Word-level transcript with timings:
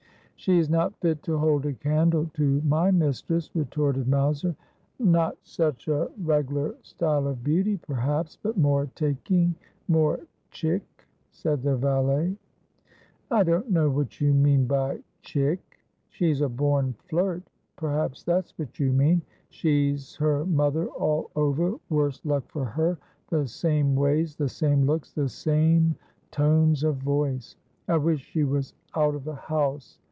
She's 0.43 0.71
not 0.71 0.99
fit 1.01 1.21
to 1.21 1.37
hold 1.37 1.67
a 1.67 1.73
candle 1.73 2.27
to 2.33 2.61
my 2.61 2.89
mistress,' 2.89 3.51
retorted 3.53 4.07
Mowser.' 4.07 4.55
Not 4.99 5.37
such 5.43 5.87
a 5.87 6.09
reg'lar 6.19 6.73
style 6.81 7.27
of 7.27 7.43
beauty, 7.43 7.77
perhaps, 7.77 8.39
but 8.41 8.57
more 8.57 8.87
taking, 8.95 9.53
more" 9.87 10.19
chick,"' 10.49 10.81
said 11.29 11.61
the 11.61 11.75
valet.' 11.75 12.35
I 13.29 13.43
don't 13.43 13.69
know 13.69 13.91
what 13.91 14.19
you 14.19 14.33
mean 14.33 14.65
by" 14.65 15.03
chick." 15.21 15.59
She's 16.09 16.41
a 16.41 16.49
born 16.49 16.95
flirt. 17.07 17.43
Perhaps 17.75 18.23
that's 18.23 18.57
what 18.57 18.79
you 18.79 18.91
mean. 18.91 19.21
She's 19.49 20.15
her 20.15 20.43
mother 20.47 20.87
all 20.87 21.29
over, 21.35 21.75
worse 21.91 22.19
luck 22.25 22.45
for 22.49 22.65
her! 22.65 22.97
the 23.29 23.45
same 23.45 23.93
ways, 23.95 24.35
the 24.37 24.49
same 24.49 24.85
looks, 24.87 25.13
the 25.13 25.29
same 25.29 25.93
tones 26.31 26.83
of 26.83 26.95
voice. 26.97 27.57
I 27.87 27.97
wish 27.97 28.21
she 28.21 28.43
was 28.43 28.73
out 28.95 29.13
of 29.13 29.23
the 29.23 29.35
house. 29.35 29.99